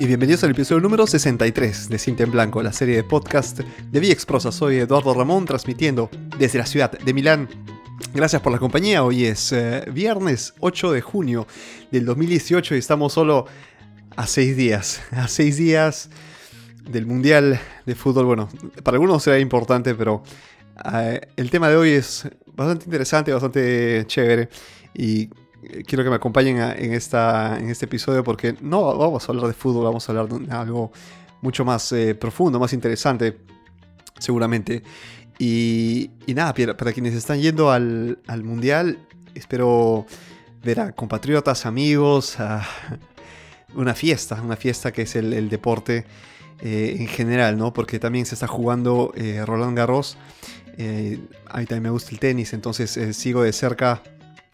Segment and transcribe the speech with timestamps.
[0.00, 4.00] y bienvenidos al episodio número 63 de Cinta en Blanco, la serie de podcast de
[4.00, 4.52] Vía Exprosa.
[4.52, 6.08] Soy Eduardo Ramón, transmitiendo
[6.38, 7.48] desde la ciudad de Milán.
[8.14, 9.02] Gracias por la compañía.
[9.02, 11.48] Hoy es eh, viernes 8 de junio
[11.90, 13.46] del 2018 y estamos solo
[14.14, 15.02] a seis días.
[15.10, 16.10] A seis días
[16.88, 18.26] del Mundial de Fútbol.
[18.26, 18.48] Bueno,
[18.84, 20.22] para algunos será importante, pero
[20.92, 24.48] eh, el tema de hoy es bastante interesante, bastante chévere.
[24.94, 25.28] Y
[25.86, 29.54] quiero que me acompañen en, esta, en este episodio porque no vamos a hablar de
[29.54, 30.92] fútbol, vamos a hablar de algo
[31.40, 33.38] mucho más eh, profundo, más interesante,
[34.18, 34.82] seguramente.
[35.38, 38.98] Y, nada, para quienes están yendo al, Mundial,
[39.34, 40.06] espero
[40.64, 42.36] ver a compatriotas, amigos,
[43.74, 46.04] una fiesta, una fiesta que es el, deporte
[46.60, 47.72] eh, en general, ¿no?
[47.72, 50.16] Porque también se está jugando eh, Roland Garros.
[50.76, 54.02] a mí también me gusta el tenis, entonces sigo de cerca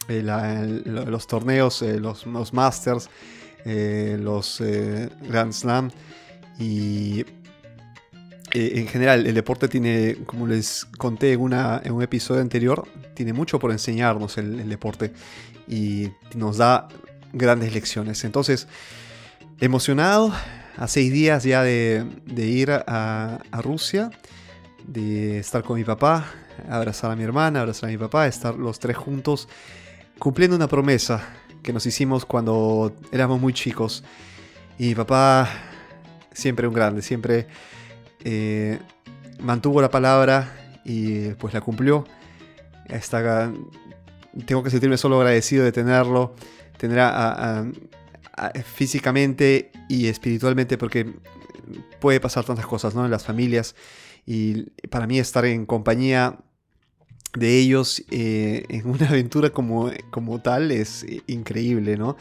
[0.09, 3.09] eh, los torneos, eh, los, Masters,
[3.65, 4.63] eh, los
[5.23, 5.91] Grand Slam
[6.59, 7.25] y
[8.53, 13.33] en general el deporte tiene, como les conté en, una, en un episodio anterior, tiene
[13.33, 15.13] mucho por enseñarnos el, deporte
[15.67, 16.87] y nos da
[17.33, 18.23] grandes lecciones.
[18.25, 18.69] Entonces,
[19.61, 20.33] emocionado,
[20.77, 24.11] a seis días ya de, ir a, a Rusia,
[24.87, 26.27] de estar con mi papá,
[26.69, 29.49] abrazar a mi hermana, abrazar a mi papá, estar los tres juntos
[30.19, 31.29] cumpliendo una promesa
[31.63, 34.05] que nos hicimos cuando éramos muy chicos.
[34.79, 35.49] Y papá,
[36.33, 37.47] siempre un grande, siempre
[38.25, 38.79] eh,
[39.41, 42.05] mantuvo la palabra y pues la cumplió.
[42.89, 43.53] Hasta,
[44.47, 46.35] tengo que sentirme solo agradecido de tenerlo,
[46.77, 47.01] tener
[48.65, 51.15] físicamente y espiritualmente porque
[52.01, 53.05] puede pasar tantas cosas ¿no?
[53.05, 53.75] en las familias
[54.27, 56.39] y para mí estar en compañía
[57.35, 62.17] de ellos eh, en una aventura como, como tal es increíble, ¿no?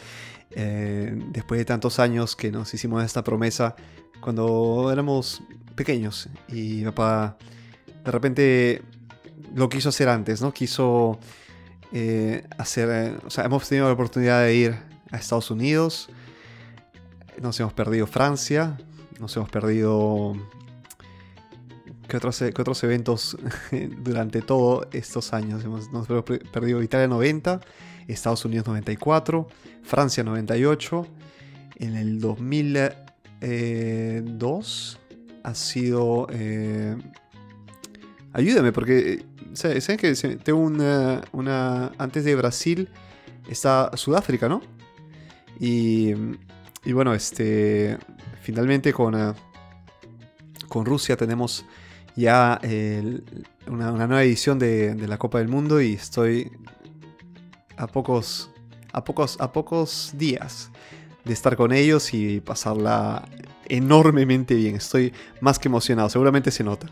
[0.51, 3.75] Eh, después de tantos años que nos hicimos esta promesa
[4.21, 5.41] cuando éramos
[5.75, 7.37] pequeños y papá
[8.05, 8.81] de repente
[9.55, 10.53] lo quiso hacer antes, ¿no?
[10.53, 11.19] Quiso
[11.91, 14.75] eh, hacer, o sea, hemos tenido la oportunidad de ir
[15.11, 16.09] a Estados Unidos,
[17.41, 18.77] nos hemos perdido Francia,
[19.19, 20.33] nos hemos perdido
[22.07, 23.37] ¿Qué otros, eventos
[24.03, 25.63] durante todos estos años?
[25.63, 25.87] Hemos,
[26.51, 27.61] perdido Italia 90,
[28.07, 29.47] Estados Unidos 94,
[29.83, 31.07] Francia 98.
[31.77, 34.99] En el 2002
[35.43, 36.27] ha sido...
[36.31, 36.95] Eh,
[38.33, 40.13] ayúdame, porque ¿saben que
[40.43, 41.93] tengo una, una...
[41.97, 42.89] Antes de Brasil
[43.49, 44.61] está Sudáfrica, ¿no?
[45.59, 46.13] Y,
[46.85, 47.97] y bueno, este...
[48.41, 49.33] Finalmente con, eh,
[50.67, 51.65] con Rusia tenemos
[52.15, 52.59] ya
[53.67, 56.51] una, nueva edición de, la Copa del Mundo y estoy
[57.77, 58.49] a pocos,
[58.91, 60.69] a pocos, a pocos días
[61.25, 63.27] de estar con ellos y pasarla
[63.67, 64.75] enormemente bien.
[64.75, 66.87] Estoy más que emocionado, seguramente se nota.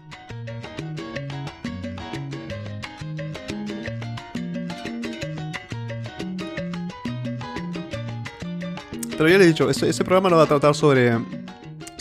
[9.18, 11.14] Pero ya les he dicho, este, este programa lo va a tratar sobre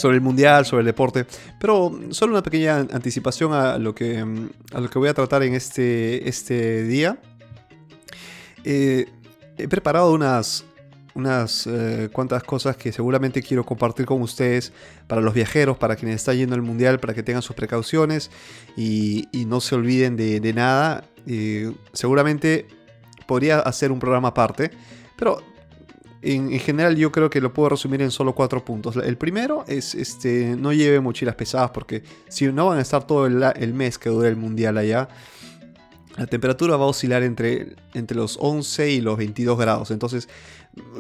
[0.00, 1.27] sobre el mundial, sobre el deporte,
[1.61, 5.43] pero solo una pequeña anticipación a lo que, mm, a lo que voy a tratar
[5.43, 7.19] en este, este día.
[8.65, 9.06] Eh,
[9.56, 10.65] he preparado unas,
[11.15, 14.72] unas eh, cuantas cosas que seguramente quiero compartir con ustedes
[15.06, 18.31] para los viajeros, para quienes están yendo al mundial, para que tengan sus precauciones
[18.77, 21.05] y, no se olviden de, nada.
[21.93, 22.67] seguramente
[23.27, 24.71] podría hacer un programa aparte,
[25.17, 25.43] pero
[26.22, 28.97] en, general yo creo que lo puedo resumir en solo cuatro puntos.
[28.97, 33.26] El primero es este, no lleve mochilas pesadas porque si no van a estar todo
[33.26, 35.08] el, mes que dure el mundial allá,
[36.16, 39.90] la temperatura va a oscilar entre, entre los 11 y los 22 grados.
[39.90, 40.28] Entonces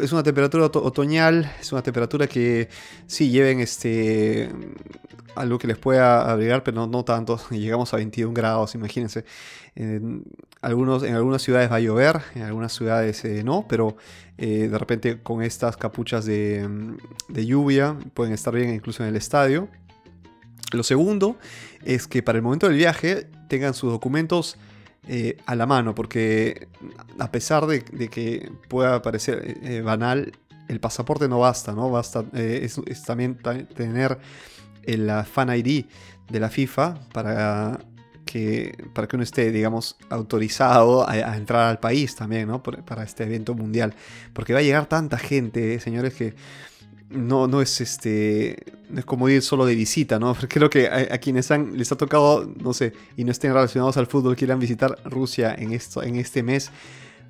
[0.00, 2.68] es una temperatura otoñal, es una temperatura que
[3.06, 4.50] sí lleven este
[5.36, 7.40] algo que les pueda abrigar, pero no, tanto.
[7.50, 9.24] Llegamos a 21 grados, imagínense.
[9.74, 10.24] En,
[10.60, 13.96] algunos, en algunas ciudades va a llover, en algunas ciudades eh, no, pero
[14.38, 16.68] eh, de repente con estas capuchas de,
[17.28, 19.68] de lluvia pueden estar bien incluso en el estadio.
[20.72, 21.36] Lo segundo
[21.84, 24.56] es que para el momento del viaje tengan sus documentos
[25.08, 26.68] eh, a la mano, porque
[27.18, 30.32] a pesar de, que pueda parecer banal,
[30.70, 31.90] el pasaporte no basta, ¿no?
[31.90, 33.36] Basta, eh, es, también
[33.74, 34.18] tener
[34.84, 35.86] el Fan ID
[36.30, 37.80] de la FIFA para
[38.24, 42.62] que, para que uno esté, digamos, autorizado a, entrar al país también, ¿no?
[42.62, 43.94] para este evento mundial.
[44.32, 46.34] Porque va a llegar tanta gente, señores, que
[47.10, 48.56] no, no es este.
[48.96, 50.34] Es como ir solo de visita, ¿no?
[50.48, 54.06] Creo que a, quienes han, les ha tocado, no sé, y no estén relacionados al
[54.06, 56.70] fútbol, quieran visitar Rusia en, esto, en este mes,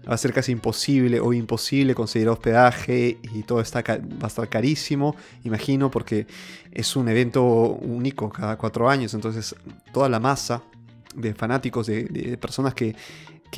[0.08, 4.48] va a ser casi imposible o imposible conseguir hospedaje y todo está va a estar
[4.48, 6.26] carísimo, imagino, porque
[6.72, 9.54] es un evento único cada cuatro años, entonces
[9.92, 10.62] toda la masa
[11.14, 12.94] de fanáticos, de, personas que,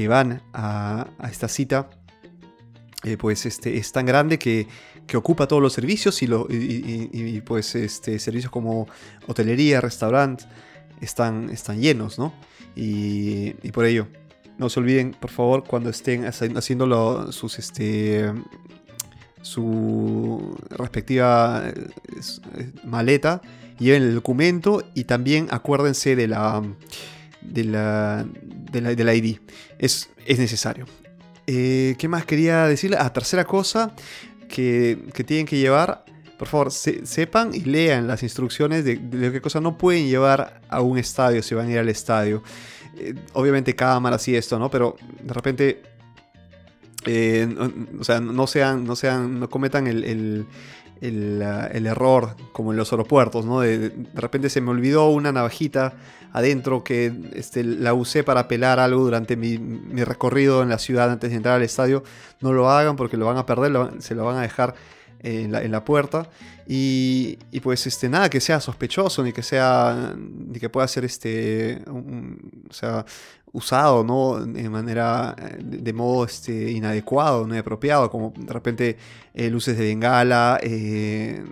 [0.08, 1.90] van a, esta cita,
[3.04, 4.66] eh, pues este, es tan grande que,
[5.14, 6.49] ocupa todos los servicios y, lo,
[7.44, 8.88] pues este, servicios como
[9.26, 10.44] hotelería, restaurante,
[11.02, 12.32] están, están llenos, ¿no?
[12.75, 14.08] Y, por ello,
[14.56, 18.32] no se olviden, por favor, cuando estén haciendo sus, este,
[19.43, 23.43] su respectiva eh, maleta,
[23.78, 26.62] lleven el documento y también acuérdense de la
[27.43, 28.25] de la,
[28.71, 29.39] de la, ID.
[29.79, 30.87] Es, es necesario.
[31.47, 32.97] Eh, ¿Qué más quería decirle?
[32.99, 33.94] Ah, tercera cosa
[34.49, 36.05] que, que tienen que llevar.
[36.39, 40.81] Por favor, sepan y lean las instrucciones de, de, qué cosa no pueden llevar a
[40.81, 42.43] un estadio si van a ir al estadio.
[42.99, 44.71] Eh, obviamente cámaras y esto, ¿no?
[44.71, 45.83] Pero de repente
[47.06, 47.49] eh,
[47.99, 50.46] o sea, no sean, no sean, no cometan el, el,
[51.02, 53.60] el, error como en los aeropuertos, ¿no?
[53.60, 55.94] De, repente se me olvidó una navajita
[56.32, 59.56] adentro que este, la usé para pelar algo durante mi,
[60.04, 62.04] recorrido en la ciudad antes de entrar al estadio.
[62.40, 64.75] No lo hagan porque lo van a perder, se lo van a dejar
[65.22, 66.28] en la, puerta.
[66.66, 70.14] Y, y, pues este, nada que sea sospechoso, ni que sea.
[70.16, 71.82] ni que pueda ser este.
[71.88, 73.04] o sea,
[73.52, 74.44] usado, ¿no?
[74.44, 75.34] De manera.
[75.58, 78.96] de, modo este, inadecuado, no inapropiado, como de repente
[79.34, 80.58] eh, luces de bengala.
[80.62, 81.44] Eh,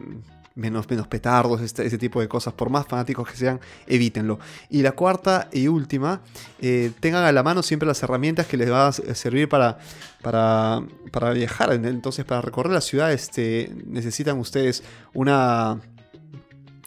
[0.56, 4.38] menos, menos petardos, este, ese tipo de cosas, por más fanáticos que sean, evítenlo.
[4.68, 6.20] Y la cuarta y última,
[6.60, 9.78] eh, tengan a la mano siempre las herramientas que les van a servir para,
[10.22, 11.72] para, para viajar.
[11.72, 14.82] Entonces, para recorrer la ciudad, este, necesitan ustedes
[15.14, 15.80] una,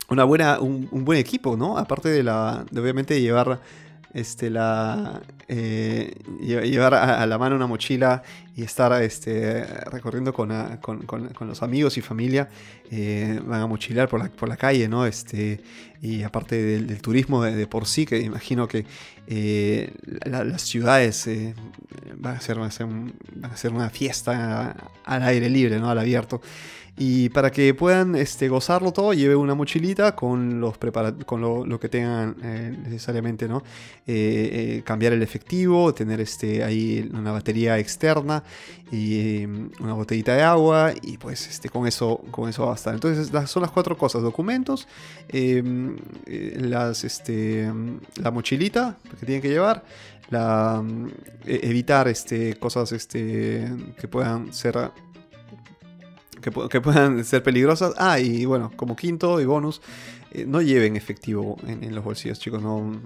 [0.09, 1.77] una buena, un, buen equipo, ¿no?
[1.77, 3.61] Aparte de, la, de obviamente llevar
[4.13, 8.21] este, la, eh, llevar a, la mano una mochila
[8.55, 10.49] y estar este, recorriendo con,
[11.41, 12.47] los amigos y familia,
[12.91, 15.05] eh, van a mochilar por la, por la, calle, ¿no?
[15.05, 15.61] Este,
[16.01, 18.85] y aparte del, turismo de, por sí, que imagino que
[19.25, 19.91] eh,
[20.25, 21.27] las ciudades
[22.17, 22.67] van, a ser, van,
[23.51, 24.75] a ser, una fiesta
[25.05, 25.89] al aire libre, ¿no?
[25.89, 26.41] Al abierto.
[26.95, 30.77] Y para que puedan este, gozarlo todo, lleve una mochilita con, los
[31.25, 33.63] con lo, que tengan eh, necesariamente, ¿no?
[34.05, 38.43] Eh, eh, cambiar el efectivo, tener este, ahí una batería externa
[38.91, 39.43] y
[39.79, 42.93] una botellita de agua y pues este, con, eso, con eso va a estar.
[42.93, 44.87] Entonces son las cuatro cosas, documentos,
[45.29, 45.97] em,
[46.27, 47.73] las, este,
[48.21, 49.83] la mochilita que tienen que llevar,
[50.29, 50.83] la,
[51.43, 53.67] e, evitar este, cosas este,
[53.99, 54.91] que puedan ser
[56.43, 57.93] que, puedan ser peligrosas.
[57.97, 59.81] Ah, y bueno, como quinto y bonus,
[60.31, 62.61] eh, no lleven efectivo en, los bolsillos, chicos.
[62.61, 63.01] No,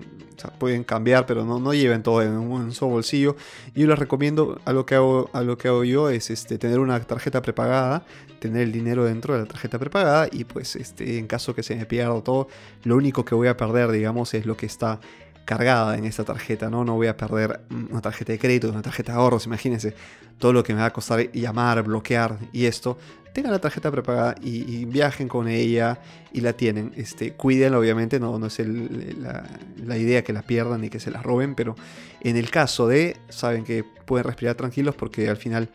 [0.60, 3.36] pueden cambiar, pero no, no lleven todo en un, solo bolsillo.
[3.75, 6.80] Yo les recomiendo, a lo que hago, a lo que hago yo, es este, tener
[6.80, 8.06] una tarjeta prepagada,
[8.39, 11.75] tener el dinero dentro de la tarjeta prepagada y pues este, en caso que se
[11.75, 12.48] me pierda todo,
[12.84, 15.00] lo único que voy a perder, digamos, es lo que está
[15.48, 16.84] cargada en esta tarjeta, ¿no?
[16.84, 19.95] No voy a perder una tarjeta de crédito, una tarjeta de ahorros, imagínense
[20.38, 22.98] todo lo que me va a costar llamar, bloquear y esto
[23.38, 26.00] tengan la tarjeta prepagada y, viajen con ella
[26.34, 26.91] y la tienen.
[26.96, 31.22] Este, cuídenla, obviamente, no, no es la, idea que la pierdan ni que se la
[31.22, 31.75] roben, pero
[32.22, 35.70] en el caso de, saben que pueden respirar tranquilos porque al final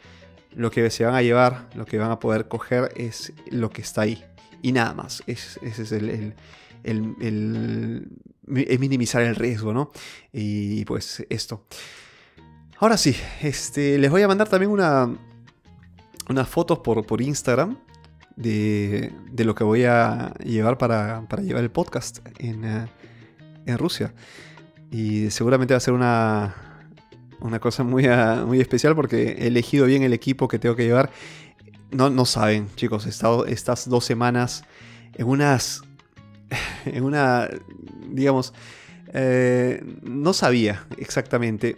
[0.57, 3.83] lo que se van a llevar, lo que van a poder coger es lo que
[3.83, 4.25] está ahí
[4.61, 5.23] y nada más.
[5.29, 6.35] ese es el,
[6.83, 8.09] el,
[8.45, 9.93] minimizar el riesgo, ¿no?
[10.33, 11.65] Y pues esto.
[12.79, 15.17] Ahora sí, este, les voy a mandar también una,
[16.29, 17.79] unas fotos por, por Instagram
[18.37, 22.87] de, de, lo que voy a llevar para, para llevar el podcast en, eh,
[23.67, 24.15] en, Rusia.
[24.91, 26.55] Y seguramente va a ser una,
[27.41, 30.85] una cosa muy, ah, muy especial porque he elegido bien el equipo que tengo que
[30.85, 31.11] llevar.
[31.91, 34.65] No, no saben, chicos, he estado estas dos semanas
[35.15, 35.83] en unas.
[36.85, 37.49] En una.
[38.09, 38.53] Digamos.
[39.15, 41.77] Eh, no sabía exactamente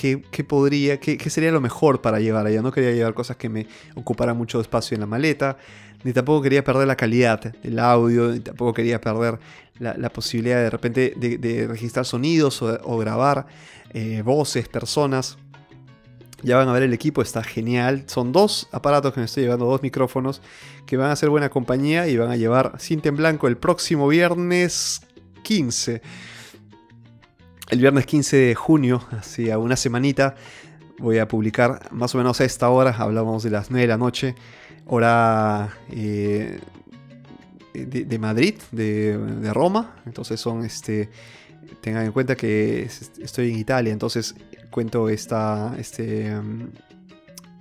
[0.00, 2.62] qué, podría, qué, sería lo mejor para llevar allá.
[2.62, 5.58] No quería llevar cosas que me ocuparan mucho espacio en la maleta,
[6.04, 9.38] ni tampoco quería perder la calidad del audio, ni tampoco quería perder
[9.78, 13.46] la, posibilidad de, repente de, registrar sonidos o, grabar
[13.92, 15.36] eh, voces, personas.
[16.42, 18.04] Ya van a ver el equipo, está genial.
[18.06, 20.40] Son dos aparatos que me estoy llevando, dos micrófonos
[20.86, 24.08] que van a ser buena compañía y van a llevar cinta en blanco el próximo
[24.08, 25.02] viernes
[25.42, 26.00] 15.
[27.70, 30.34] El viernes 15 de junio, así a una semanita,
[30.98, 33.96] voy a publicar más o menos a esta hora, hablamos de las 9 de la
[33.96, 34.34] noche,
[34.86, 36.58] hora eh,
[37.72, 41.10] de, Madrid, de, Roma, entonces son, este,
[41.80, 42.88] tengan en cuenta que
[43.22, 44.34] estoy en Italia, entonces
[44.72, 46.32] cuento esta, este,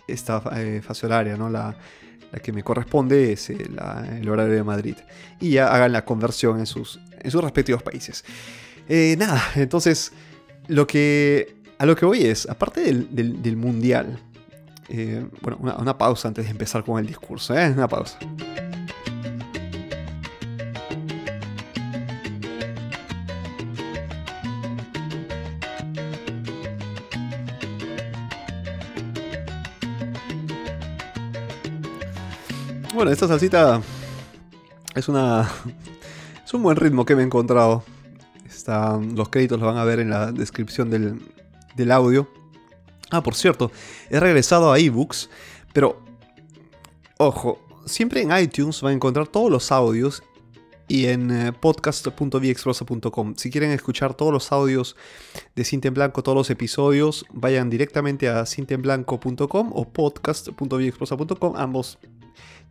[0.07, 1.51] esta eh, fase horaria, ¿no?
[1.51, 1.77] La,
[2.43, 3.77] que me corresponde es el,
[4.27, 4.95] horario de Madrid.
[5.39, 8.23] Y ya hagan la conversión en sus, en sus respectivos países.
[9.17, 10.11] Nada, entonces
[10.67, 14.19] lo que, a lo que voy es, aparte del, mundial,
[15.41, 17.69] bueno, una, una, pausa antes de empezar con el discurso, ¿eh?
[17.69, 18.17] Una pausa.
[32.99, 33.81] Bueno, esta salsita
[34.93, 35.49] es una.
[36.43, 37.83] Es un buen ritmo que me he encontrado.
[38.69, 42.29] Los créditos los van a ver en la descripción del, audio.
[43.11, 43.71] Ah, por cierto,
[44.09, 45.29] he regresado a ebooks,
[45.73, 46.07] pero.
[47.21, 50.23] Ojo, siempre en iTunes van a encontrar todos los audios
[50.89, 53.35] y en eh, podcast.viexprosa.com.
[53.35, 54.97] Si quieren escuchar todos los audios
[55.55, 61.55] de Cinta en Blanco, todos los episodios, vayan directamente a cintaenblanco.com o podcast.viexprosa.com.
[61.55, 61.99] Ambos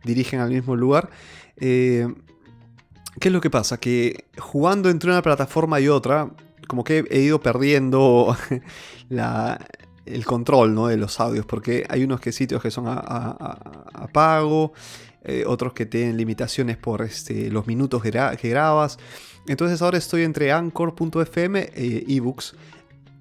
[0.03, 1.09] dirigen al mismo lugar.
[1.57, 2.07] Eh,
[3.19, 3.79] ¿Qué es lo que pasa?
[3.79, 6.29] Que jugando entre una plataforma y otra,
[6.67, 8.35] como que he ido perdiendo
[10.05, 14.73] el control de los audios, porque hay unos que sitios que son a, pago,
[15.23, 18.97] eh, otros que tienen limitaciones por este, los minutos que, grabas.
[19.47, 22.55] Entonces ahora estoy entre anchor.fm e ebooks.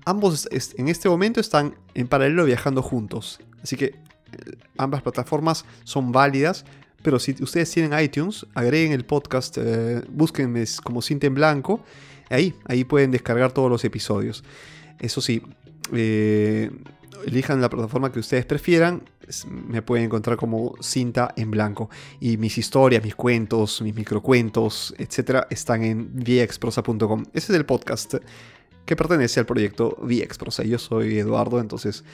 [0.05, 3.41] Ambos en este momento están en paralelo viajando juntos.
[3.63, 3.95] Así que
[4.77, 6.65] ambas plataformas son válidas,
[7.03, 11.83] pero si ustedes tienen iTunes, agreguen el podcast, eh, búsquenme como cinta en blanco,
[12.29, 14.45] ahí, ahí pueden descargar todos los episodios.
[14.99, 15.43] Eso sí,
[15.93, 16.71] eh,
[17.27, 19.03] elijan la plataforma que ustedes prefieran,
[19.47, 21.91] me pueden encontrar como cinta en blanco.
[22.21, 27.25] Y mis historias, mis cuentos, mis microcuentos, etcétera, están en viexprosa.com.
[27.33, 28.15] Ese es el podcast
[28.85, 30.65] que pertenece al proyecto Viexprosa.
[30.65, 32.05] Yo soy Eduardo, entonces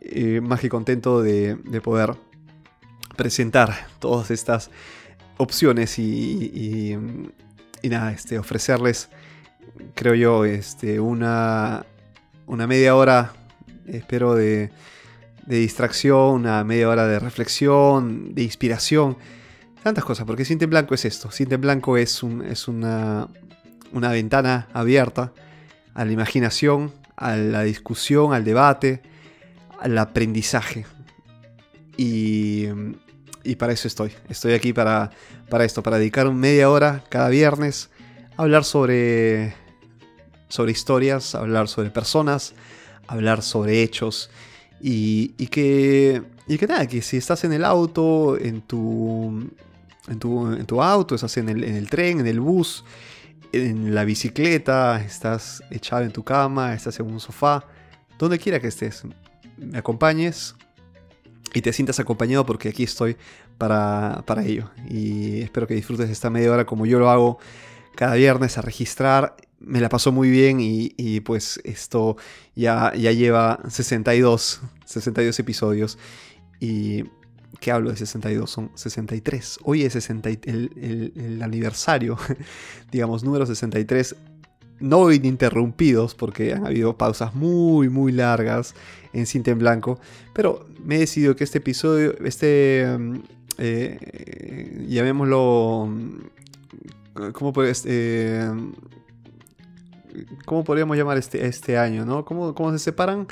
[0.00, 2.14] eh, más que contento de, poder
[3.18, 4.70] presentar todas estas
[5.36, 6.96] opciones y,
[7.82, 9.10] nada, este, ofrecerles,
[9.94, 11.84] creo yo, este, una,
[12.46, 13.32] una media hora,
[13.86, 14.70] espero, de,
[15.46, 19.16] distracción, una media hora de reflexión, de inspiración,
[19.82, 23.28] tantas cosas, porque Cinta en Blanco es esto, Cinta en Blanco es, un, es una,
[23.92, 25.32] una ventana abierta
[25.94, 29.02] a la imaginación, a la discusión, al debate,
[29.80, 30.86] al aprendizaje.
[31.96, 32.68] Y,
[33.48, 34.12] y para eso estoy.
[34.28, 35.10] Estoy aquí para,
[35.48, 37.88] para esto, para dedicar media hora cada viernes
[38.36, 39.54] a hablar sobre,
[40.50, 42.52] sobre historias, hablar sobre personas,
[43.06, 44.28] hablar sobre hechos.
[44.82, 49.50] Y, y, que, y que nada, que si estás en el auto, en tu,
[50.08, 52.84] en tu, en tu auto, estás en el, en el tren, en el bus,
[53.52, 57.64] en la bicicleta, estás echado en tu cama, estás en un sofá,
[58.18, 59.04] donde quiera que estés,
[59.56, 60.54] me acompañes
[61.54, 63.16] y te sientas acompañado porque aquí estoy
[63.56, 64.70] para, ello.
[64.88, 67.38] Y espero que disfrutes esta media hora como yo lo hago
[67.94, 69.36] cada viernes a registrar.
[69.60, 72.16] Me la pasó muy bien y, pues esto
[72.54, 75.98] ya, ya lleva 62, 62 episodios.
[76.60, 77.04] Y
[77.60, 78.48] ¿qué hablo de 62?
[78.50, 79.58] Son 63.
[79.64, 82.16] Hoy es el, el aniversario,
[82.92, 84.14] digamos, número 63
[84.80, 88.74] no interrumpidos porque han habido pausas muy muy largas
[89.12, 89.98] en cinta en blanco,
[90.32, 93.14] pero me he decidido que este episodio, este, mm,
[93.58, 98.40] eh, llamémoslo, mm, ¿cómo, este,
[100.44, 102.04] ¿cómo podríamos llamar este, este año?
[102.04, 102.24] ¿no?
[102.24, 103.26] ¿Cómo, cómo se separan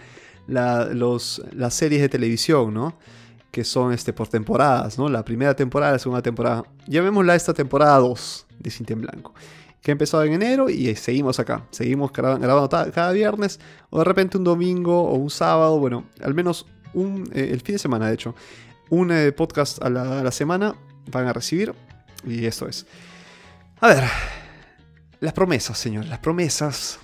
[0.47, 2.73] los, las series de televisión?
[2.75, 2.99] ¿no?
[3.50, 5.09] que son este, por temporadas, ¿no?
[5.09, 6.62] La primera temporada, la segunda temporada.
[6.88, 9.33] Llamémosla esta temporada 2 de Cinta en Blanco
[9.87, 11.64] que ha empezado en enero y seguimos acá.
[11.71, 16.66] Seguimos grabando cada viernes o de repente un domingo o un sábado, bueno, al menos
[16.93, 18.35] un, eh, el fin de semana de hecho.
[18.90, 20.75] Un eh, podcast a la, semana
[21.12, 21.73] van a recibir
[22.26, 22.85] y esto es.
[23.78, 24.02] A ver,
[25.21, 26.99] las promesas, señor, las promesas.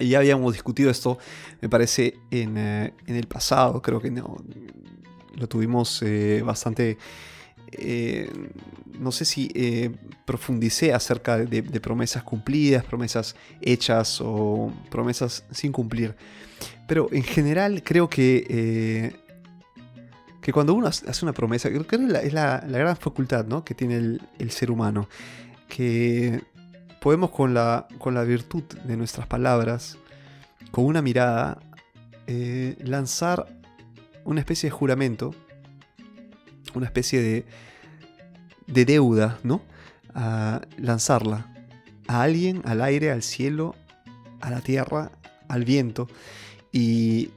[0.00, 1.18] Ya habíamos discutido esto,
[1.60, 3.82] me parece, en, eh, en el pasado.
[3.82, 4.38] Creo que no,
[5.34, 6.02] lo tuvimos
[6.42, 6.96] bastante
[7.72, 8.30] eh,
[8.98, 9.94] no sé si eh,
[10.24, 16.14] profundicé acerca de, promesas cumplidas, promesas hechas o promesas sin cumplir.
[16.86, 19.16] Pero en general creo que, eh,
[20.40, 24.50] que cuando uno hace una promesa, creo que es la, gran facultad que tiene el,
[24.50, 25.08] ser humano,
[25.68, 26.42] que
[27.00, 29.98] podemos con la, con la virtud de nuestras palabras,
[30.70, 31.58] con una mirada,
[32.78, 33.46] lanzar
[34.24, 35.34] una especie de juramento
[36.76, 37.44] una especie de,
[38.66, 39.62] de deuda, ¿no?
[40.14, 41.52] A lanzarla
[42.08, 43.74] a alguien, al aire, al cielo,
[44.40, 45.10] a la tierra,
[45.48, 46.08] al viento.
[46.72, 47.30] y,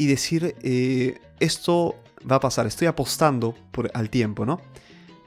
[0.00, 1.94] y decir, eh, esto
[2.28, 4.58] va a pasar, estoy apostando por, al tiempo, ¿no?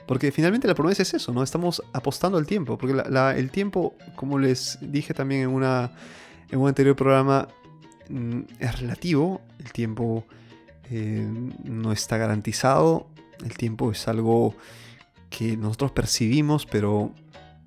[0.07, 1.43] Porque finalmente la promesa es eso, ¿no?
[1.43, 2.99] Estamos apostando al tiempo, porque
[3.37, 5.91] el tiempo, como les dije también en, una,
[6.49, 7.47] en un anterior programa,
[8.09, 10.25] mm, es relativo, el tiempo
[10.89, 11.27] eh,
[11.63, 13.07] no está garantizado,
[13.43, 14.55] el tiempo es algo
[15.29, 17.13] que nosotros percibimos, pero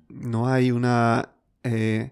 [0.09, 1.29] no hay una,
[1.63, 2.11] eh,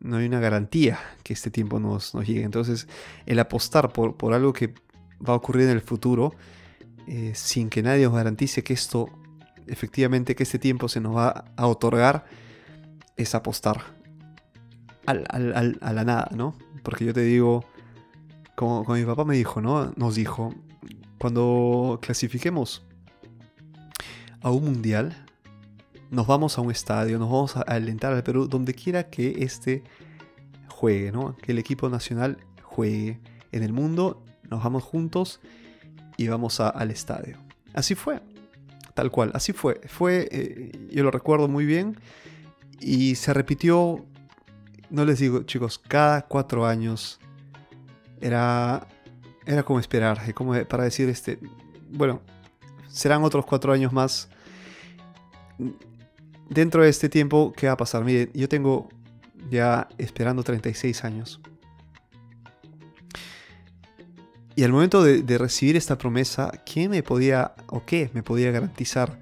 [0.00, 2.42] no hay una garantía que este tiempo nos, nos llegue.
[2.42, 2.88] Entonces,
[3.26, 4.74] el apostar por, por, algo que
[5.26, 6.34] va a ocurrir en el futuro,
[7.06, 9.08] eh, sin que nadie os garantice que esto,
[9.66, 12.24] efectivamente, que este tiempo se nos va a otorgar,
[13.16, 13.82] es apostar
[15.06, 16.56] al, a la nada, ¿no?
[16.82, 17.64] Porque yo te digo,
[18.62, 19.92] como, como mi papá me dijo, ¿no?
[19.96, 20.54] Nos dijo,
[21.18, 22.84] cuando clasifiquemos
[24.40, 25.26] a un mundial,
[26.10, 29.82] nos vamos a un estadio, nos vamos a alentar al Perú, donde quiera que este
[30.68, 31.36] juegue, ¿no?
[31.38, 33.18] Que el equipo nacional juegue
[33.50, 35.40] en el mundo, nos vamos juntos
[36.16, 37.38] y vamos al estadio.
[37.74, 38.20] Así fue,
[38.94, 39.80] tal cual, así fue.
[39.88, 41.96] Fue, eh, yo lo recuerdo muy bien
[42.78, 44.06] y se repitió,
[44.88, 47.18] no les digo chicos, cada cuatro años
[48.22, 48.86] era,
[49.44, 51.38] era como esperar, como para decir, este,
[51.90, 52.22] bueno,
[52.88, 54.28] serán otros cuatro años más
[56.48, 58.04] dentro de este tiempo, ¿qué va a pasar?
[58.04, 58.88] Miren, yo tengo
[59.50, 61.40] ya esperando 36 años.
[64.54, 69.18] Y al momento de, recibir esta promesa, ¿quién me podía o qué me podía garantizar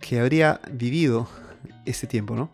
[0.00, 1.28] que habría vivido
[1.84, 2.50] este tiempo, no?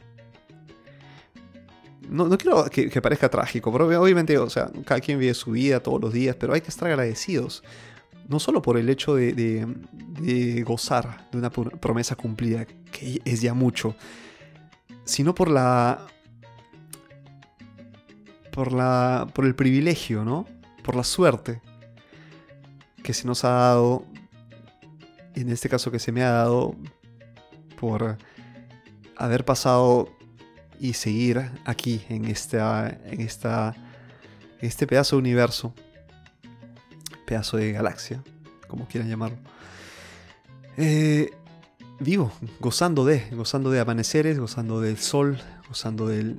[2.12, 6.00] No, quiero que, parezca trágico, pero obviamente, o sea, cada quien vive su vida todos
[6.00, 7.62] los días, pero hay que estar agradecidos
[8.28, 13.94] no solo por el hecho de, gozar de una promesa cumplida, que es ya mucho,
[15.04, 16.06] sino por la,
[18.52, 20.46] por la, por el privilegio, ¿no?
[20.82, 21.60] Por la suerte
[23.02, 24.04] que se nos ha dado,
[25.34, 26.76] en este caso que se me ha dado,
[27.78, 28.16] por
[29.16, 30.08] haber pasado
[30.82, 33.72] y seguir aquí en esta, en esta,
[34.60, 35.72] este pedazo de universo
[37.24, 38.20] pedazo de galaxia,
[38.66, 39.38] como quieran llamarlo.
[40.76, 41.30] Eh,
[42.00, 46.34] vivo, gozando de, gozando de amaneceres, gozando del sol, gozando de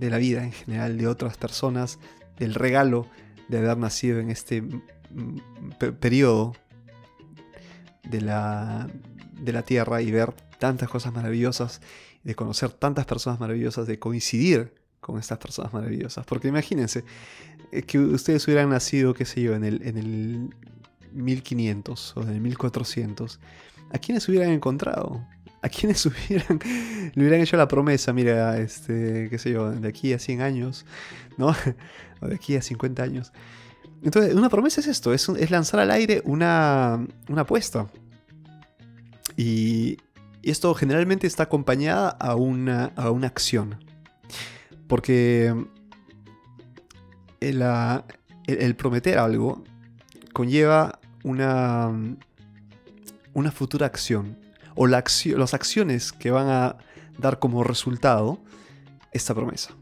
[0.00, 2.00] la vida en general de otras personas,
[2.40, 3.06] del regalo
[3.48, 4.64] de haber nacido en este
[6.00, 6.56] periodo
[8.02, 8.88] de la,
[9.40, 11.80] de la Tierra y ver tantas cosas maravillosas,
[12.22, 16.24] de conocer tantas personas maravillosas, de coincidir con estas personas maravillosas.
[16.26, 17.04] Porque imagínense
[17.72, 20.50] eh, que ustedes hubieran nacido, qué sé yo, en el, en el
[21.12, 23.40] 1500 o en el 1400.
[23.92, 25.26] ¿A quiénes hubieran encontrado?
[25.62, 26.60] ¿A quiénes hubieran,
[27.14, 30.86] le hubieran hecho la promesa, mira, este, qué sé yo, de aquí a 100 años,
[31.36, 31.54] ¿no?
[32.22, 33.32] O de aquí a 50 años.
[34.02, 37.88] Entonces, una promesa es esto, es, es lanzar al aire una, una apuesta.
[39.38, 39.96] Y,
[40.42, 43.84] esto generalmente está acompañada a una, a una acción.
[44.86, 45.54] Porque
[47.40, 49.62] el, prometer algo
[50.32, 51.90] conlleva una,
[53.34, 54.38] una futura acción.
[54.74, 55.04] O la
[55.36, 56.76] las acciones que van a
[57.18, 58.40] dar como resultado
[59.12, 59.74] esta promesa.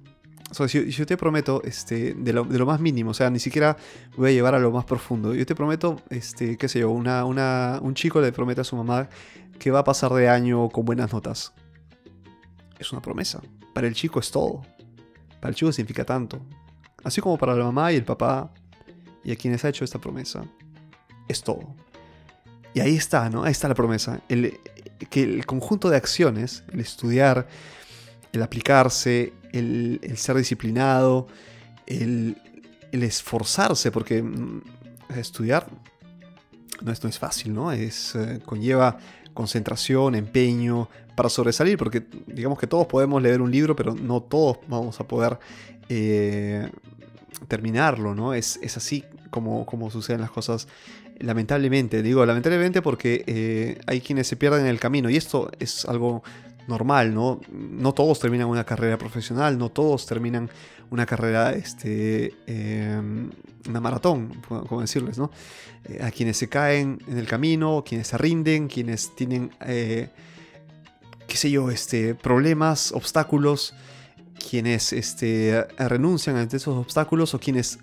[0.66, 3.76] si, yo te prometo este, de, lo, más mínimo, o sea, ni siquiera
[4.16, 5.34] voy a llevar a lo más profundo.
[5.34, 9.08] Yo te prometo, este, qué sé yo, una, un chico le promete a su mamá
[9.58, 11.52] que va a pasar de año con buenas notas.
[12.78, 13.40] Es una promesa.
[13.74, 14.62] Para el chico es todo.
[15.40, 16.40] Para el chico significa tanto.
[17.04, 18.52] Así como para la mamá y el papá
[19.24, 20.44] y a quienes ha hecho esta promesa.
[21.28, 21.74] Es todo.
[22.74, 23.44] Y ahí está, ¿no?
[23.44, 24.20] Ahí está la promesa.
[24.28, 24.60] El,
[25.10, 27.48] que el conjunto de acciones, el estudiar,
[28.32, 31.26] el aplicarse, el, ser disciplinado,
[31.86, 32.36] el,
[32.92, 34.62] esforzarse, porque mm,
[35.16, 35.68] estudiar
[36.82, 37.72] no es, es fácil, ¿no?
[37.72, 38.98] Es, eh, conlleva
[39.38, 44.59] concentración, empeño, para sobresalir, porque digamos que todos podemos leer un libro, pero no todos
[44.66, 45.38] vamos a poder
[45.88, 46.68] eh,
[47.46, 48.35] terminarlo, ¿no?
[48.35, 50.66] Es, así como, como, suceden las cosas,
[51.20, 52.03] lamentablemente.
[52.03, 56.24] Digo lamentablemente porque eh, hay quienes se pierden en el camino, y esto es algo
[56.68, 57.40] normal, ¿no?
[57.50, 60.50] No todos terminan una carrera profesional, no todos terminan
[60.90, 63.31] una carrera, este, em,
[63.68, 65.31] una maratón, como decirles, ¿no?
[65.85, 69.50] Eh, a quienes se caen en el camino, quienes se rinden, quienes tienen
[71.28, 73.74] qué sé yo, este, problemas, obstáculos,
[74.50, 77.78] quienes este, renuncian ante esos obstáculos o quienes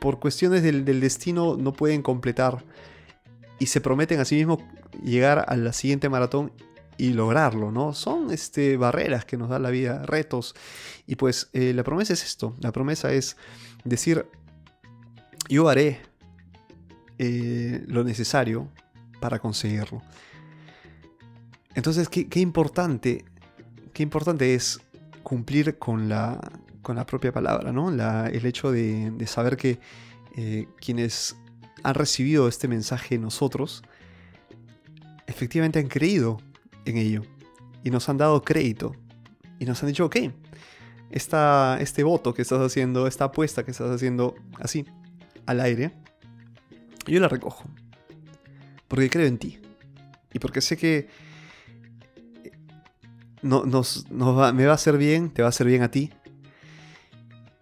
[0.00, 2.64] por cuestiones del, destino no pueden completar
[3.60, 4.58] y se prometen a sí mismos
[5.02, 6.52] llegar a la siguiente maratón
[6.96, 7.94] y lograrlo, ¿no?
[7.94, 10.54] Son este, barreras que nos da la vida, retos.
[11.06, 13.36] Y pues eh, la promesa es esto, la promesa es
[13.84, 14.26] decir,
[15.48, 16.00] yo haré
[17.18, 18.68] eh, lo necesario
[19.20, 20.02] para conseguirlo.
[21.74, 23.24] Entonces, qué, importante,
[23.92, 24.80] qué importante es
[25.22, 26.40] cumplir con la,
[26.82, 27.90] con la propia palabra, ¿no?
[27.90, 29.78] el hecho de, saber que
[30.36, 31.36] eh, quienes
[31.82, 33.82] han recibido este mensaje nosotros,
[35.26, 36.38] efectivamente han creído
[36.84, 37.22] en ello
[37.84, 38.94] y nos han dado crédito
[39.58, 40.16] y nos han dicho, ok,
[41.10, 44.86] esta, este voto que estás haciendo, esta apuesta que estás haciendo así,
[45.46, 45.92] al aire,
[47.06, 47.64] yo la recojo.
[48.88, 49.58] Porque creo en ti.
[50.32, 51.08] Y porque sé que
[53.42, 56.10] no, nos, me va a hacer bien, te va a hacer bien a ti.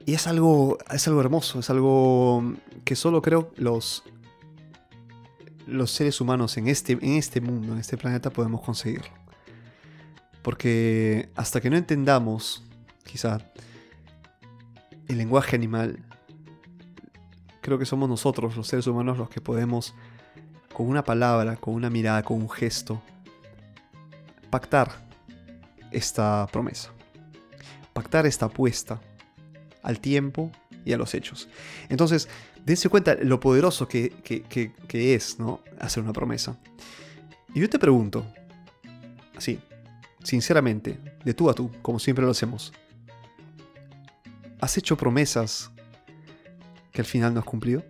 [0.06, 2.54] Y es algo, es algo hermoso, es algo
[2.85, 4.04] que solo creo los,
[5.70, 9.02] los seres humanos en este, en este mundo, en este planeta, podemos conseguir.
[10.42, 12.64] Porque hasta que no entendamos,
[13.04, 13.38] quizá,
[15.09, 15.98] el lenguaje animal,
[17.61, 19.94] creo que somos nosotros, los seres humanos, los que podemos,
[20.72, 23.02] con una palabra, con una mirada, con un gesto,
[24.50, 24.90] pactar
[25.90, 26.90] esta promesa,
[27.92, 29.00] pactar esta apuesta
[29.83, 30.50] al tiempo
[30.85, 31.48] y a los hechos.
[31.88, 32.28] Entonces,
[32.64, 34.12] dense cuenta lo poderoso que,
[34.92, 35.61] es ¿no?
[35.79, 36.59] hacer una promesa.
[37.55, 38.27] Y yo te pregunto,
[39.37, 39.61] así,
[40.23, 42.73] sinceramente, de tú a tú, como siempre lo hacemos,
[44.61, 45.70] ¿has hecho promesas
[46.92, 47.83] que al final no has cumplido?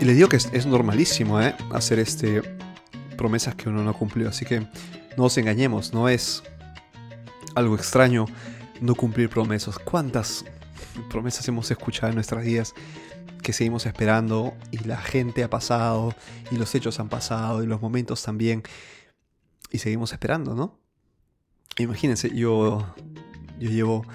[0.00, 1.54] Y le digo que es, normalísimo ¿eh?
[1.72, 2.40] hacer este,
[3.18, 4.30] promesas que uno no cumplió.
[4.30, 6.42] Así que no nos engañemos, no es
[7.54, 8.24] algo extraño
[8.80, 9.78] no cumplir promesas.
[9.78, 10.46] ¿Cuántas
[11.10, 12.72] promesas hemos escuchado en nuestras vidas
[13.42, 16.14] que seguimos esperando y la gente ha pasado
[16.50, 18.62] y los hechos han pasado y los momentos también
[19.70, 20.78] y seguimos esperando, ¿no?
[21.76, 22.94] Imagínense, yo,
[23.58, 24.06] yo llevo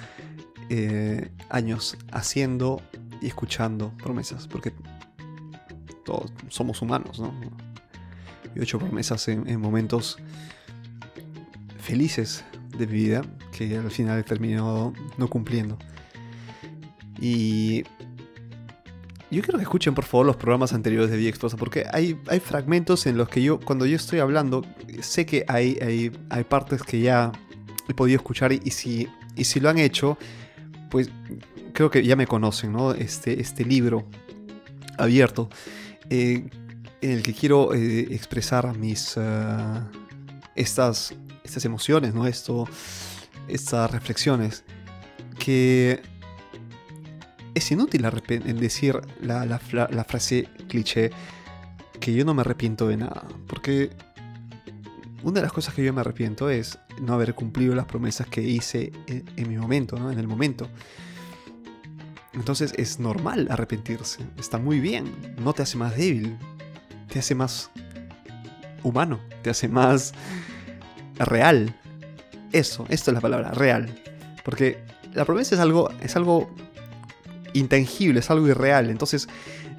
[0.69, 2.81] eh, años haciendo
[3.21, 4.73] y escuchando promesas porque
[6.05, 7.33] todos somos humanos, ¿no?
[8.55, 10.17] Yo he hecho promesas en, momentos
[11.79, 12.45] felices
[12.77, 15.77] de mi vida que al final he terminado no cumpliendo.
[17.19, 17.83] Y
[19.31, 22.39] yo quiero que escuchen por favor los programas anteriores de Vía Exposa, porque hay, hay
[22.39, 24.63] fragmentos en los que yo, cuando yo estoy hablando,
[25.01, 27.33] sé que hay, hay, hay partes que ya
[27.89, 30.17] he podido escuchar y, si, y si lo han hecho,
[30.89, 31.09] pues
[31.73, 32.93] creo que ya me conocen, ¿no?
[32.93, 34.05] Este, este libro
[34.97, 35.49] abierto
[36.09, 36.49] eh,
[37.01, 39.79] en el que quiero eh, expresar mis eh,
[40.55, 41.13] estas,
[41.43, 42.27] estas emociones, ¿no?
[42.27, 42.67] Esto,
[43.47, 44.63] estas reflexiones,
[45.37, 46.01] que
[47.53, 48.05] es inútil
[48.59, 51.11] decir la, la, frase cliché
[51.99, 53.91] que yo no me arrepiento de nada, porque
[55.23, 58.41] una de las cosas que yo me arrepiento es no haber cumplido las promesas que
[58.41, 60.11] hice en, en mi momento, ¿no?
[60.11, 60.67] en el momento.
[62.35, 66.37] Entonces es normal arrepentirse, está muy bien, no te hace más débil,
[67.11, 67.71] te hace más
[68.83, 70.13] humano, te hace más
[71.17, 71.73] real.
[72.51, 73.89] Eso, esto es la palabra, real.
[74.43, 74.77] Porque
[75.13, 76.53] la promesa es algo, es algo
[77.53, 78.89] intangible, es algo irreal.
[78.89, 79.27] Entonces,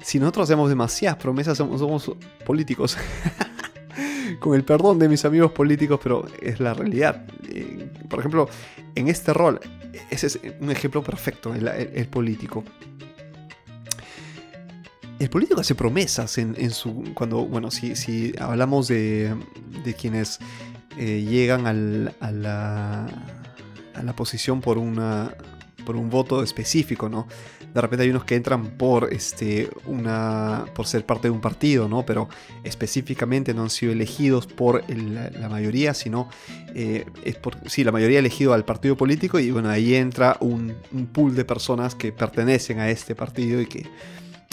[0.03, 2.11] si nosotros hacemos demasiadas promesas, somos,
[2.45, 2.97] políticos.
[4.39, 7.25] Con el perdón de mis amigos políticos, pero es la realidad.
[7.49, 8.49] Eh, por ejemplo,
[8.95, 9.59] en este rol,
[10.09, 12.63] ese es un ejemplo perfecto, el, político.
[15.19, 17.13] El político hace promesas en, su.
[17.13, 17.45] Cuando.
[17.45, 19.35] Bueno, si, si hablamos de,
[19.83, 20.39] de quienes
[20.97, 23.05] eh, llegan al, a, la,
[23.95, 25.35] a la posición por una.
[25.87, 27.27] Por un voto específico, ¿no?
[27.73, 31.87] de repente hay unos que entran por este una por ser parte de un partido
[31.87, 32.27] no pero
[32.63, 36.27] específicamente no han sido elegidos por la mayoría sino
[36.73, 40.75] eh, es por sí la mayoría elegido al partido político y bueno ahí entra un,
[41.13, 43.85] pool de personas que pertenecen a este partido y que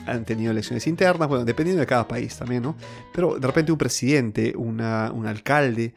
[0.07, 2.77] han tenido elecciones internas, bueno, dependiendo de cada país también, ¿no?
[3.15, 5.95] Pero de repente un presidente, una, un alcalde,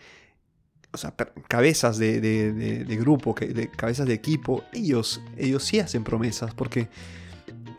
[0.92, 1.14] o sea,
[1.48, 6.90] cabezas de, de, grupo, de cabezas de equipo, ellos, ellos sí hacen promesas, porque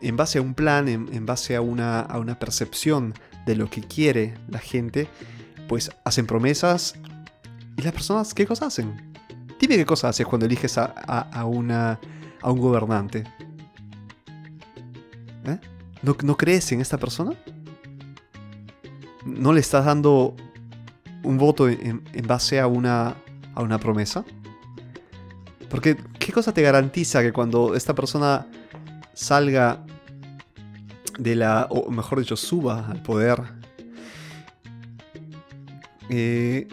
[0.01, 3.13] en base a un plan, en, base a una, a una, percepción
[3.45, 5.07] de lo que quiere la gente,
[5.67, 6.95] pues hacen promesas
[7.77, 9.13] y las personas, ¿qué cosas hacen?
[9.59, 11.99] Dime qué cosas haces cuando eliges a, a, una,
[12.41, 13.25] a un gobernante.
[15.45, 15.59] ¿Eh?
[16.01, 17.35] ¿No, ¿No crees en esta persona?
[19.25, 20.35] no le estás dando
[21.23, 23.15] un voto en, base a una,
[23.55, 24.23] a una promesa.
[25.69, 28.47] Porque, ¿qué cosa te garantiza que cuando esta persona
[29.13, 29.85] salga
[31.17, 33.41] de la, o mejor dicho, suba al poder,
[36.09, 36.67] eh,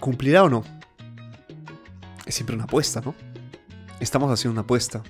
[0.00, 0.64] cumplirá o no?
[2.26, 3.14] Es siempre una apuesta, ¿no?
[4.00, 5.02] Estamos haciendo una apuesta.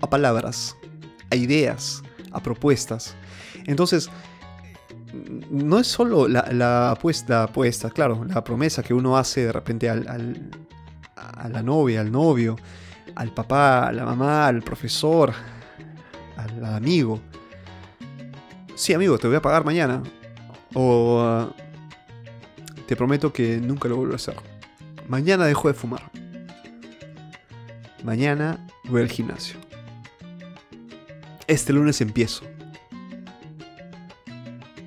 [0.00, 0.76] A palabras,
[1.30, 3.14] a ideas, a propuestas.
[3.66, 4.10] Entonces,
[5.50, 10.50] no es solo la, apuesta, apuesta, claro, la promesa que uno hace de repente al,
[11.16, 12.56] a la novia, al novio,
[13.14, 15.32] al papá, a la mamá, al profesor,
[16.36, 17.20] al, amigo.
[18.74, 20.02] Sí, amigo, te voy a pagar mañana.
[20.74, 21.48] O
[22.86, 24.36] te prometo que nunca lo vuelvo a hacer.
[25.08, 26.10] Mañana dejo de fumar.
[28.04, 29.58] Mañana voy al gimnasio.
[31.46, 32.47] Este lunes empiezo.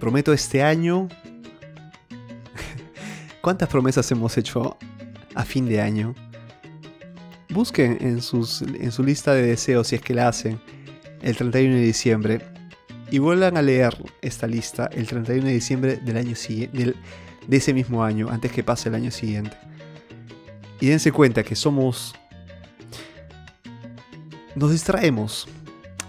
[0.02, 1.08] Prometo este año...
[3.42, 4.76] ¿Cuántas promesas hemos hecho
[5.36, 6.16] a fin de año?
[7.50, 10.60] Busquen en, en su lista de deseos si es que la hacen
[11.22, 12.42] el 31 de diciembre
[13.12, 18.04] y vuelvan a leer esta lista el 31 de diciembre del año de ese mismo
[18.04, 19.56] año, antes que pase el año siguiente.
[20.80, 22.16] Y dense cuenta que somos...
[24.56, 25.48] Nos distraemos.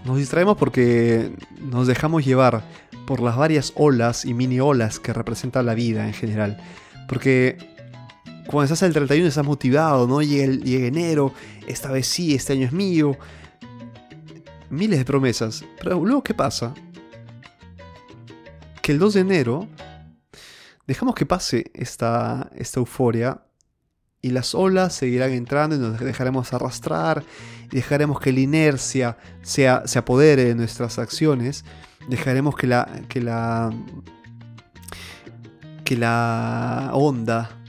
[0.07, 2.65] Nos distraemos porque nos dejamos llevar
[3.07, 6.59] por las varias olas y mini olas que representa la vida en general.
[7.09, 7.57] Porque
[8.47, 10.23] cuando estás el 31 estás motivado, ¿no?
[10.23, 11.33] Llega, el, llega enero,
[11.67, 13.17] esta vez sí, este año es mío.
[14.71, 15.65] Miles de promesas.
[15.79, 16.75] Pero luego, ¿qué pasa?
[18.81, 19.69] Que el 2 de enero
[20.87, 23.43] dejamos que pase esta, esta euforia
[24.21, 27.25] y las olas seguirán entrando y nos dejaremos arrastrar
[27.71, 31.65] y dejaremos que la inercia sea, se apodere de nuestras acciones
[32.09, 33.71] dejaremos que la, que la,
[35.85, 37.62] que la onda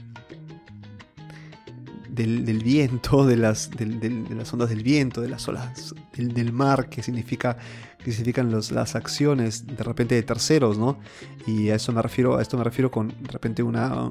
[2.14, 7.02] del, viento, de las, de las ondas del viento, de las olas del, mar, que,
[7.02, 7.56] significa,
[8.02, 10.98] que significan las acciones de repente de terceros, ¿no?
[11.46, 14.10] Y a eso me refiero, a esto me refiero con de repente una,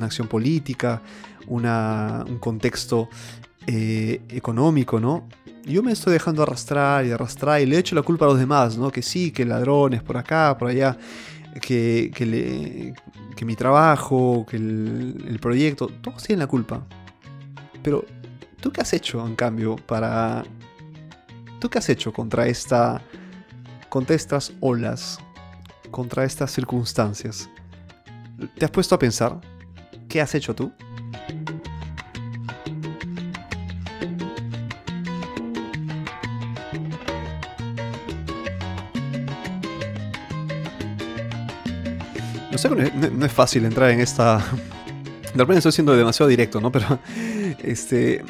[0.00, 1.02] acción política,
[1.46, 3.08] un contexto
[3.66, 5.28] eh, económico, ¿no?
[5.66, 8.76] yo me estoy dejando arrastrar y arrastrar y le echo la culpa a los demás,
[8.76, 8.90] ¿no?
[8.90, 10.96] Que sí, que ladrones por acá, por allá,
[11.60, 12.94] que, que,
[13.44, 16.86] mi trabajo, que el, proyecto, todos tienen la culpa.
[17.82, 18.04] Pero,
[18.60, 20.44] ¿tú qué has hecho en cambio para...
[21.58, 23.02] ¿Tú qué has hecho contra esta...
[23.88, 25.18] contra estas olas,
[25.90, 27.48] contra estas circunstancias?
[28.58, 29.40] ¿Te has puesto a pensar?
[30.08, 30.72] ¿Qué has hecho tú?
[42.60, 44.38] Sé no, es fácil entrar en esta.
[44.38, 46.70] De repente estoy siendo demasiado directo, ¿no?
[46.70, 46.98] Pero.
[47.62, 48.24] Este.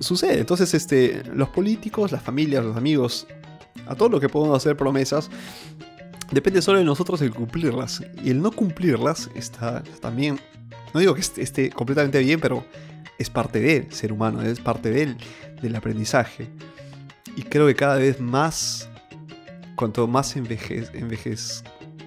[0.00, 0.40] Sucede.
[0.40, 1.22] Entonces, este.
[1.32, 3.26] Los políticos, las familias, los amigos.
[3.86, 5.30] A todo lo que podemos hacer promesas.
[6.32, 8.02] Depende solo de nosotros el cumplirlas.
[8.24, 10.40] Y el no cumplirlas está también.
[10.92, 12.64] No digo que esté, completamente bien, pero
[13.18, 15.16] es parte del ser humano, es parte del,
[15.62, 16.48] del aprendizaje.
[17.36, 18.88] Y creo que cada vez más,
[19.76, 21.62] cuanto más envejez, envejez,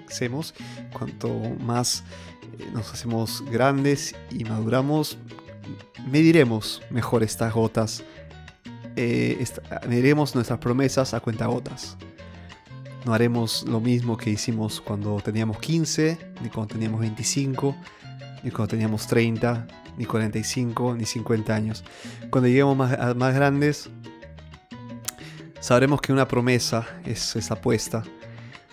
[0.10, 0.54] hacemos,
[0.92, 2.04] cuanto más
[2.60, 5.18] eh, nos hacemos grandes y maduramos,
[6.10, 8.04] mediremos mejor estas gotas,
[8.96, 9.44] eh,
[9.88, 11.98] mediremos nuestras promesas a cuenta gotas.
[13.06, 17.76] No haremos lo mismo que hicimos cuando teníamos 15, ni cuando teníamos 25,
[18.44, 19.68] ni cuando teníamos 30,
[19.98, 21.84] ni 45, ni 50 años.
[22.30, 23.90] Cuando lleguemos más, más grandes,
[25.62, 28.04] sabremos que una promesa es esa apuesta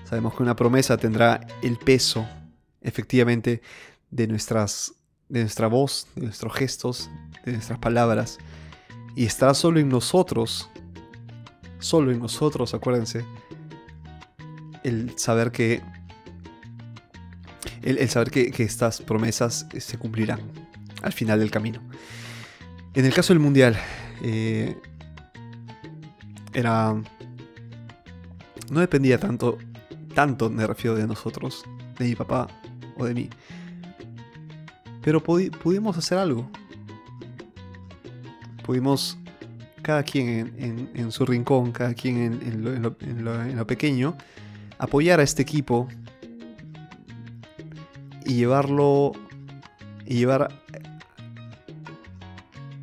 [0.08, 2.26] Sabemos que una promesa tendrá el peso,
[2.80, 3.60] efectivamente,
[4.10, 4.94] de, nuestras,
[5.28, 7.10] de nuestra voz, de nuestros gestos,
[7.44, 8.38] de nuestras palabras.
[9.16, 10.70] Y estará solo en nosotros,
[11.80, 13.24] solo en nosotros, acuérdense,
[14.84, 15.82] el saber que,
[17.82, 20.40] el, saber que, estas promesas se cumplirán
[21.02, 21.80] al final del camino.
[22.94, 23.76] En el caso del mundial,
[24.22, 24.76] eh,
[26.54, 26.94] era.
[28.70, 29.58] No dependía tanto
[30.16, 31.62] tanto me refiero de nosotros,
[31.98, 32.48] de mi papá
[32.96, 33.28] o de mí.
[35.02, 36.50] Pero pudimos hacer algo.
[38.64, 39.18] Pudimos,
[39.82, 44.16] cada quien en, su rincón, cada quien en, lo, pequeño,
[44.78, 45.86] apoyar a este equipo
[48.24, 49.12] y llevarlo
[50.06, 50.48] y llevar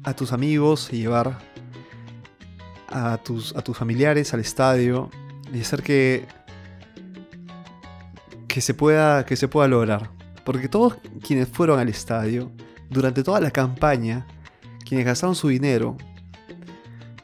[0.04, 1.40] a tus amigos y llevar
[2.90, 5.10] a tus, a tus familiares al estadio
[5.52, 6.28] y hacer que
[8.54, 10.12] que se pueda, que se pueda lograr.
[10.46, 12.52] Porque todos quienes fueron al estadio,
[12.88, 14.28] durante toda la campaña,
[14.88, 15.98] quienes gastaron su dinero,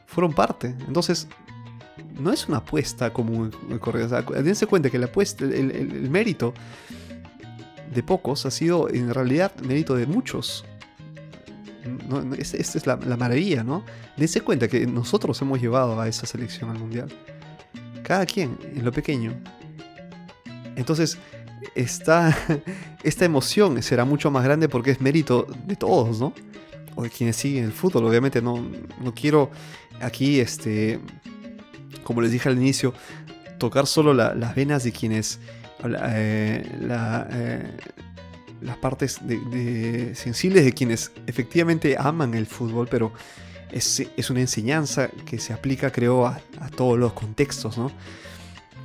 [0.06, 0.74] fueron parte.
[0.88, 1.28] Entonces,
[2.18, 4.42] no es una apuesta como corriente.
[4.42, 6.52] dense cuenta que la apuesta, el, mérito
[7.94, 10.64] de pocos ha sido en realidad mérito de muchos.
[12.38, 13.84] esta es la, maravilla, ¿no?
[14.16, 17.08] Dense cuenta que nosotros hemos llevado a esa selección al mundial.
[18.02, 19.40] Cada quien, en lo pequeño.
[20.80, 21.18] Entonces,
[21.74, 22.36] esta,
[23.04, 26.32] esta emoción será mucho más grande porque es mérito de todos, ¿no?
[26.96, 28.06] O de quienes siguen el fútbol.
[28.06, 28.66] Obviamente no,
[29.00, 29.50] no quiero
[30.00, 30.98] aquí, este,
[32.02, 32.94] como les dije al inicio,
[33.58, 35.38] tocar solo las venas de quienes...
[35.84, 36.62] Eh,
[37.32, 37.76] eh,
[38.60, 39.18] las partes
[40.12, 43.10] sensibles de quienes efectivamente aman el fútbol, pero
[43.72, 46.40] es, una enseñanza que se aplica, creo, a,
[46.76, 47.90] todos los contextos, ¿no?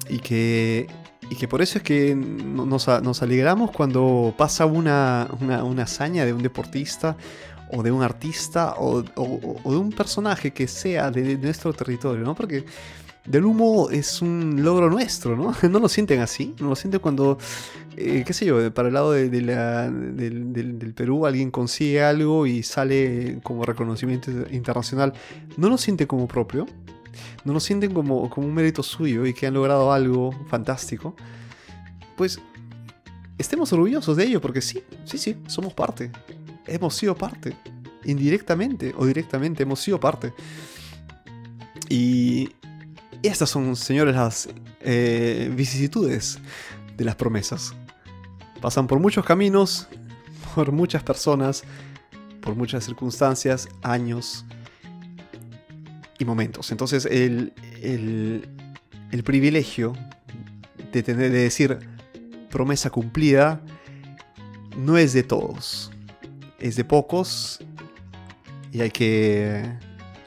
[0.10, 0.88] Y que,
[1.30, 2.88] y que por eso es que nos,
[3.22, 7.18] alegramos cuando pasa una, una, hazaña de un deportista
[7.72, 12.36] o de un artista o, de un personaje que sea de, nuestro territorio, ¿no?
[12.36, 12.66] Porque
[13.26, 15.56] del humo es un logro nuestro, ¿no?
[15.70, 16.54] ¿No lo sienten así?
[16.60, 17.40] ¿No lo sienten cuando,
[17.98, 23.40] eh, qué sé yo, para el lado de, del, Perú alguien consigue algo y sale
[23.42, 25.14] como reconocimiento internacional?
[25.58, 26.68] ¿No lo sienten como propio?
[27.44, 31.16] ¿No lo sienten como, como un mérito suyo y que han logrado algo fantástico?
[32.16, 32.40] Pues
[33.38, 36.12] estemos orgullosos de ello porque sí, sí, sí, somos parte.
[36.68, 37.56] Hemos sido parte.
[38.04, 40.34] Indirectamente o directamente hemos sido parte.
[41.90, 42.50] Y,
[43.24, 44.50] estas son, señores, las
[44.82, 46.38] eh, vicisitudes
[46.96, 47.74] de las promesas.
[48.62, 49.88] Pasan por muchos caminos,
[50.54, 51.64] por muchas personas,
[52.42, 54.46] por muchas circunstancias, años
[56.20, 56.72] y momentos.
[56.72, 59.94] Entonces el, el, privilegio
[60.92, 61.80] de, tener, de decir
[62.50, 63.62] promesa cumplida
[64.78, 65.92] no es de todos,
[66.60, 67.60] es de pocos
[68.72, 69.64] y hay que,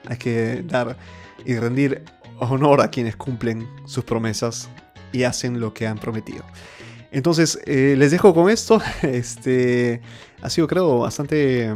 [0.07, 0.97] hay que dar
[1.45, 2.05] y rendir
[2.39, 4.69] honor a quienes cumplen sus promesas
[5.13, 6.45] y hacen lo que han prometido.
[7.11, 8.81] Entonces, eh, les dejo con esto.
[9.03, 10.01] Este
[10.43, 11.73] ha sido, creo, bastante,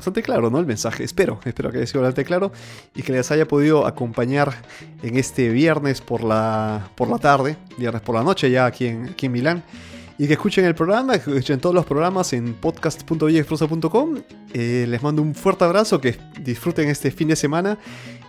[0.00, 0.58] bastante claro, ¿no?
[0.58, 1.04] El mensaje.
[1.04, 2.50] Espero, espero que haya sido bastante claro
[2.94, 4.54] y que les haya podido acompañar
[5.02, 9.10] en este viernes por la, por la tarde, viernes por la noche, ya aquí en,
[9.10, 9.62] aquí en Milán.
[10.18, 14.18] Y que escuchen el programa, que escuchen todos los programas en podcast.villaexprosa.com.
[14.52, 17.78] Eh, les mando un fuerte abrazo, que disfruten este fin de semana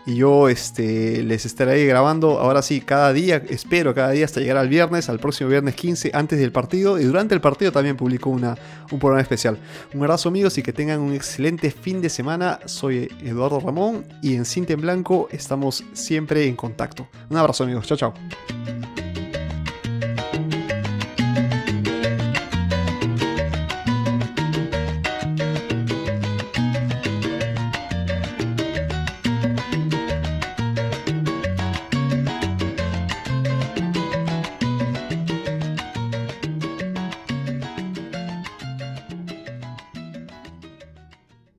[0.06, 4.58] y yo este, les estaré grabando ahora sí cada día, espero cada día hasta llegar
[4.58, 8.30] al viernes, al próximo viernes 15 antes del partido y durante el partido también publico
[8.30, 8.58] una,
[8.92, 9.58] un programa especial.
[9.94, 12.60] Un abrazo amigos y que tengan un excelente fin de semana.
[12.66, 17.08] Soy Eduardo Ramón y en Cinta en Blanco estamos siempre en contacto.
[17.30, 18.81] Un abrazo amigos, chao chao.